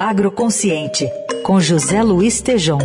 [0.00, 1.08] Agroconsciente,
[1.42, 2.78] com José Luiz Tejom.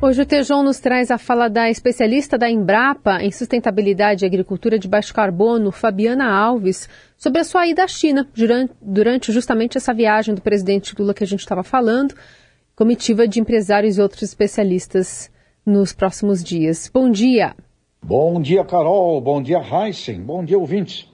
[0.00, 4.78] Hoje o Tejão nos traz a fala da especialista da Embrapa em sustentabilidade e agricultura
[4.78, 8.28] de baixo carbono, Fabiana Alves, sobre a sua ida à China
[8.80, 12.14] durante justamente essa viagem do presidente Lula que a gente estava falando,
[12.74, 15.30] comitiva de empresários e outros especialistas
[15.64, 16.90] nos próximos dias.
[16.92, 17.54] Bom dia.
[18.02, 19.20] Bom dia, Carol.
[19.20, 20.20] Bom dia, Heisen.
[20.20, 21.11] Bom dia, ouvintes.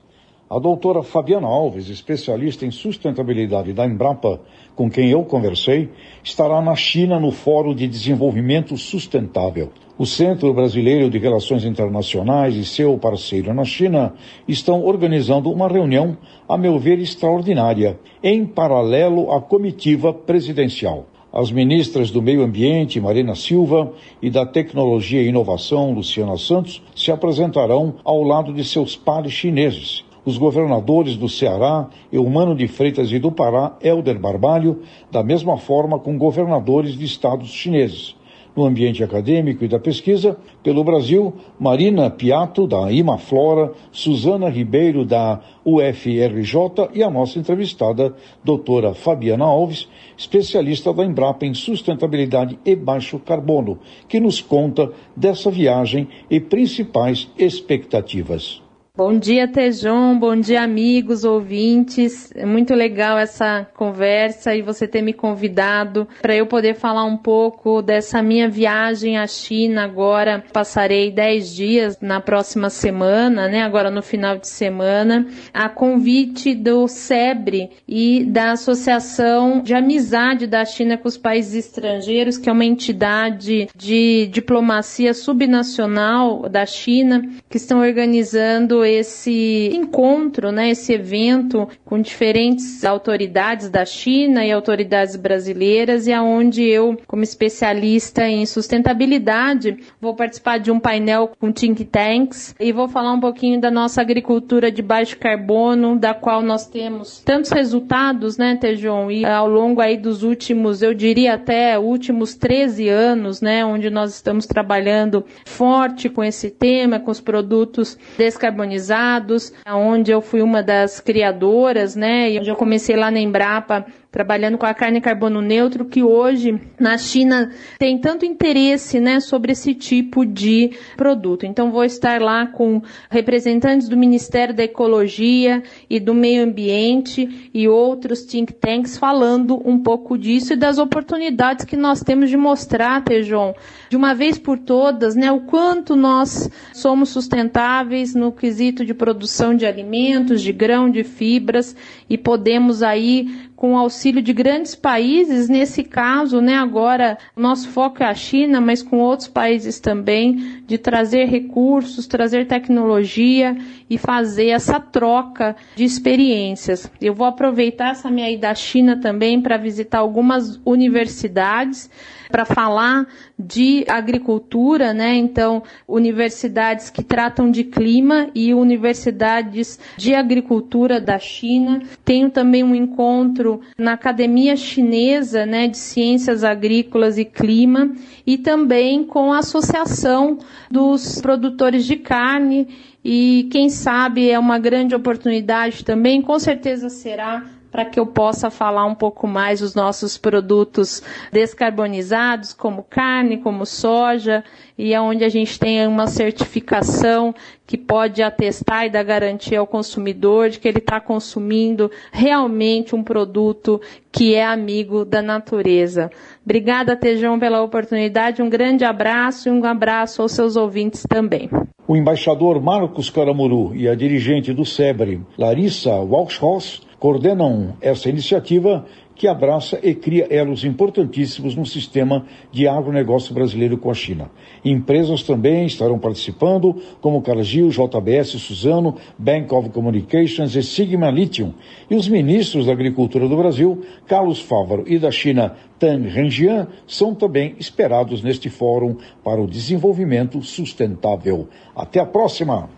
[0.50, 4.40] A doutora Fabiana Alves, especialista em sustentabilidade da Embrapa,
[4.74, 5.90] com quem eu conversei,
[6.24, 9.68] estará na China no Fórum de Desenvolvimento Sustentável.
[9.98, 14.14] O Centro Brasileiro de Relações Internacionais e seu parceiro na China
[14.46, 16.16] estão organizando uma reunião,
[16.48, 21.08] a meu ver, extraordinária, em paralelo à comitiva presidencial.
[21.30, 27.12] As ministras do Meio Ambiente, Marina Silva, e da Tecnologia e Inovação, Luciana Santos, se
[27.12, 33.18] apresentarão ao lado de seus pares chineses os governadores do Ceará, Eumano de Freitas e
[33.18, 38.14] do Pará, Helder Barbalho, da mesma forma com governadores de estados chineses.
[38.54, 45.40] No ambiente acadêmico e da pesquisa, pelo Brasil, Marina Piato, da Imaflora, Suzana Ribeiro, da
[45.64, 53.18] UFRJ e a nossa entrevistada, doutora Fabiana Alves, especialista da Embrapa em sustentabilidade e baixo
[53.18, 58.67] carbono, que nos conta dessa viagem e principais expectativas.
[58.98, 60.18] Bom dia, Tejon.
[60.18, 62.32] Bom dia, amigos, ouvintes.
[62.34, 67.16] É muito legal essa conversa e você ter me convidado para eu poder falar um
[67.16, 70.42] pouco dessa minha viagem à China agora.
[70.52, 73.62] Passarei 10 dias na próxima semana, né?
[73.62, 80.64] Agora no final de semana, a convite do SEBRE e da Associação de Amizade da
[80.64, 87.58] China com os Países Estrangeiros, que é uma entidade de diplomacia subnacional da China, que
[87.58, 96.06] estão organizando esse encontro, né, esse evento com diferentes autoridades da China e autoridades brasileiras
[96.06, 102.54] e aonde eu, como especialista em sustentabilidade, vou participar de um painel com think tanks
[102.58, 107.20] e vou falar um pouquinho da nossa agricultura de baixo carbono, da qual nós temos
[107.20, 112.88] tantos resultados, né, Tejon, e ao longo aí dos últimos, eu diria até últimos 13
[112.88, 119.52] anos, né, onde nós estamos trabalhando forte com esse tema, com os produtos descarbonizados organizados,
[119.66, 122.30] onde eu fui uma das criadoras, né?
[122.30, 126.58] E onde eu comecei lá na Embrapa trabalhando com a carne carbono neutro, que hoje
[126.80, 131.44] na China tem tanto interesse né, sobre esse tipo de produto.
[131.44, 132.80] Então vou estar lá com
[133.10, 139.78] representantes do Ministério da Ecologia e do Meio Ambiente e outros think tanks falando um
[139.78, 143.54] pouco disso e das oportunidades que nós temos de mostrar, Tejon,
[143.90, 149.54] de uma vez por todas, né, o quanto nós somos sustentáveis no quesito de produção
[149.54, 151.76] de alimentos, de grão, de fibras
[152.10, 158.06] e podemos aí com auxílio de grandes países, nesse caso, né, agora nosso foco é
[158.06, 163.56] a China, mas com outros países também, de trazer recursos, trazer tecnologia
[163.90, 166.88] e fazer essa troca de experiências.
[167.00, 171.90] Eu vou aproveitar essa minha ida à China também para visitar algumas universidades
[172.30, 173.06] para falar
[173.38, 175.14] de agricultura, né?
[175.16, 181.80] Então, universidades que tratam de clima e universidades de agricultura da China.
[182.04, 187.92] Tenho também um encontro na Academia Chinesa, né, de Ciências Agrícolas e Clima
[188.26, 190.38] e também com a Associação
[190.70, 192.68] dos Produtores de Carne.
[193.04, 198.50] E quem sabe é uma grande oportunidade também, com certeza será para que eu possa
[198.50, 201.02] falar um pouco mais dos nossos produtos
[201.32, 204.42] descarbonizados, como carne, como soja,
[204.76, 207.34] e aonde a gente tem uma certificação
[207.66, 213.02] que pode atestar e dar garantia ao consumidor de que ele está consumindo realmente um
[213.02, 213.80] produto
[214.10, 216.10] que é amigo da natureza.
[216.44, 218.40] Obrigada, Tejão, pela oportunidade.
[218.40, 221.50] Um grande abraço e um abraço aos seus ouvintes também.
[221.86, 228.84] O embaixador Marcos Caramuru e a dirigente do SEBRE, Larissa Walshhaus, coordenam essa iniciativa
[229.18, 234.30] que abraça e cria elos importantíssimos no sistema de agronegócio brasileiro com a China.
[234.64, 241.52] Empresas também estarão participando, como Cargill, JBS, Suzano, Bank of Communications e Sigma Lithium.
[241.90, 247.12] E os ministros da Agricultura do Brasil, Carlos Fávaro, e da China, Tang Renjian, são
[247.12, 251.48] também esperados neste fórum para o desenvolvimento sustentável.
[251.74, 252.70] Até a próxima!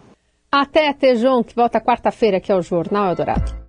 [0.50, 3.59] Até, Tejon, que volta quarta-feira aqui ao Jornal Eldorado.